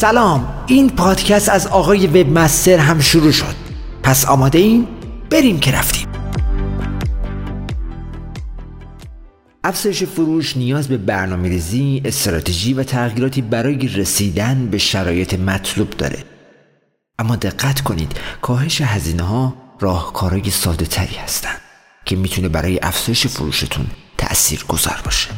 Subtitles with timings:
[0.00, 0.64] سلام.
[0.66, 3.54] این پادکست از آقای وبمستر هم شروع شد.
[4.02, 4.88] پس آماده این
[5.30, 6.08] بریم که رفتیم.
[9.64, 16.24] افزایش فروش نیاز به برنامه ریزی، استراتژی و تغییراتی برای رسیدن به شرایط مطلوب داره.
[17.18, 18.12] اما دقت کنید
[18.42, 21.60] کاهش هزینه ها راهکارهای ساده تری هستند
[22.04, 23.86] که می‌تونه برای افزایش فروشتون
[24.18, 25.28] تأثیر گذار باشه.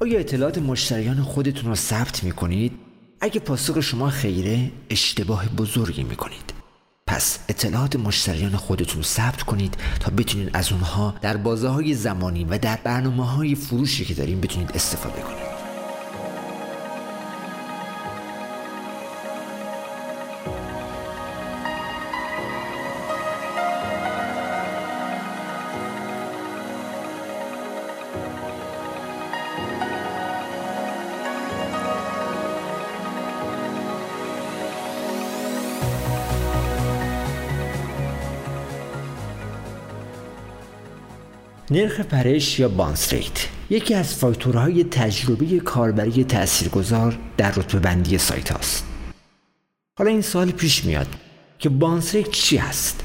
[0.00, 2.72] آیا اطلاعات مشتریان خودتون رو ثبت می کنید؟
[3.20, 6.54] اگه پاسخ شما خیره اشتباه بزرگی می کنید.
[7.06, 12.58] پس اطلاعات مشتریان خودتون ثبت کنید تا بتونید از اونها در بازه های زمانی و
[12.58, 15.45] در برنامه های فروشی که داریم بتونید استفاده کنید.
[41.70, 48.52] نرخ پرش یا bounce rate یکی از فاکتورهای تجربه کاربری تاثیرگذار در رتبه بندی سایت
[48.52, 48.84] هاست.
[49.98, 51.06] حالا این سوال پیش میاد
[51.58, 53.04] که bounce rate چی هست؟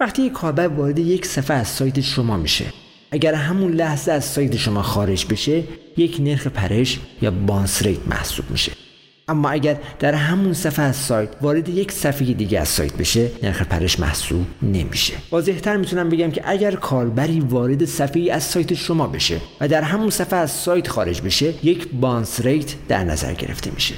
[0.00, 2.64] وقتی یک کاربر وارد یک صفحه از سایت شما میشه
[3.12, 5.64] اگر همون لحظه از سایت شما خارج بشه
[5.96, 8.72] یک نرخ پرش یا bounce rate محسوب میشه.
[9.28, 13.62] اما اگر در همون صفحه از سایت وارد یک صفحه دیگه از سایت بشه نرخ
[13.62, 15.14] پرش محسوب نمیشه.
[15.30, 20.10] واضحتر می‌تونم بگم که اگر کاربری وارد صفحه از سایت شما بشه و در همون
[20.10, 23.94] صفحه از سایت خارج بشه یک bounce rate در نظر گرفته میشه.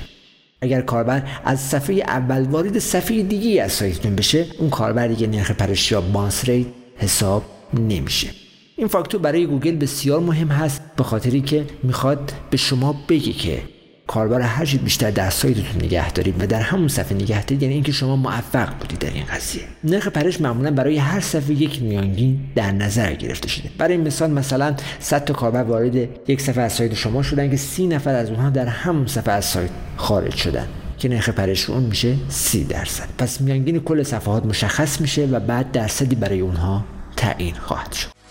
[0.61, 5.51] اگر کاربر از صفحه اول وارد صفحه دیگه از سایتتون بشه اون کاربر دیگه نرخ
[5.51, 6.67] پرش یا bounce rate
[6.97, 8.44] حساب نمیشه.
[8.77, 13.63] این فاکتور برای گوگل بسیار مهم هست به خاطری که می‌خواد به شما بگه که
[14.07, 17.75] کاربر هر چی بیشتر در سایتتون نگه دارید و در همون صفحه نگه دارید یعنی
[17.75, 19.63] اینکه شما موفق بودید در این قضیه.
[19.85, 23.71] نرخ پرش معمولا برای هر صفحه یک میانگین در نظر گرفته شده.
[23.79, 25.97] برای مثال مثلا 100 تا کاربر وارد
[26.31, 29.45] یک صفحه از سایت شما شدن که 30 نفر از اونها در همون صفحه از
[29.45, 30.67] سایت خارج شدن
[30.99, 33.09] که نرخ پرش اون میشه 30 درصد.
[33.19, 36.85] پس میانگین کل صفحات مشخص میشه و بعد درصدی برای اونها
[37.17, 38.24] تعیین خواهد شد.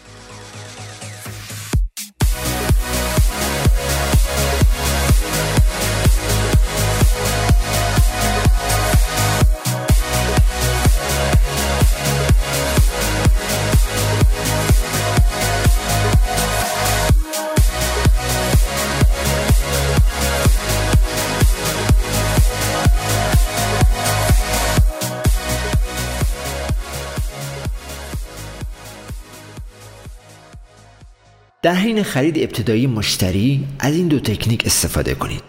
[31.64, 35.44] در حین خرید ابتدایی مشتری از این دو تکنیک استفاده کنید.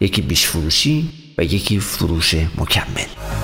[0.00, 1.08] یکی بیش فروشی
[1.38, 3.41] و یکی فروش مکمل.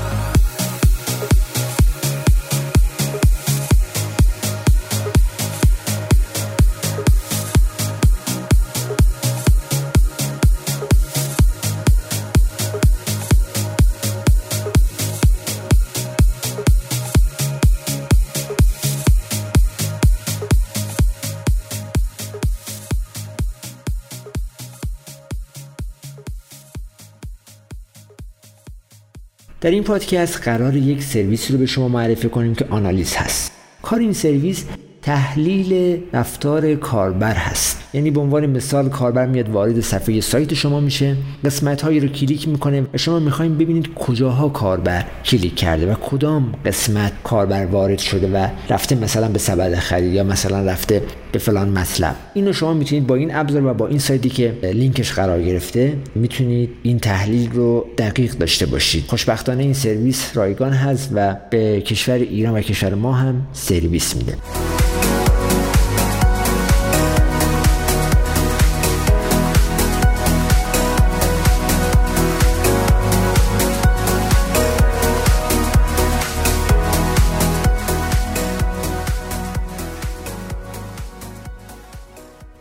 [29.61, 33.53] در این پادکست قرار یک سرویس رو به شما معرفی کنیم که آنالیز هست.
[33.83, 34.65] کار این سرویس
[35.03, 37.88] تحلیل رفتار کاربر هست.
[37.93, 42.49] یعنی به عنوان مثال کاربر میاد وارد صفحه سایت شما میشه قسمت هایی رو کلیک
[42.49, 48.29] می‌کنه و شما می‌خواید ببینید کجاها کاربر کلیک کرده و کدام قسمت کاربر وارد شده
[48.29, 51.03] و رفته مثلا به سبد خرید یا مثلا رفته
[51.33, 52.17] به فلان مطلب.
[52.35, 56.71] اینو شما می‌تونید با این ابزار و با این سایتی که لینکش قرار گرفته می‌تونید
[56.83, 59.05] این تحلیل رو دقیق داشته باشید.
[59.07, 64.35] خوشبختانه این سرویس رایگان هست و به کشور ایران و کشور ما هم سرویس میده.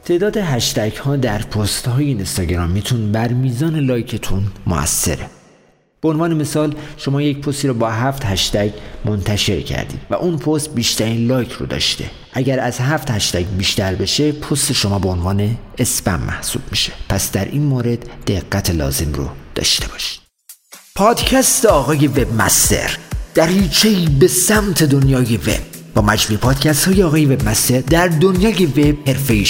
[0.08, 5.30] تعداد هشتگ ها در پست های اینستاگرامیتون بر میزان لایکتون موثره.
[6.02, 8.70] به عنوان مثال شما یک پستی رو با هفت هشتگ
[9.06, 12.06] منتشر کردید و اون پست بیشترین لایک رو داشته.
[12.34, 16.94] اگر از هفت هشتگ بیشتر بشه پست شما به عنوان اسپم محسوب میشه.
[17.10, 20.20] پس در این مورد دقت لازم رو داشته باشید.
[20.96, 22.98] پادکست آقای وب مستر
[23.36, 23.50] در
[24.20, 25.62] به سمت دنیای وب.
[25.96, 29.44] با مجموع پادکست های آقای وب مستر در دنیای وب حرفه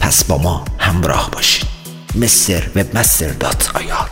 [0.00, 1.66] پس با ما همراه باشید.
[2.14, 4.10] مستر وب مستر دات آیار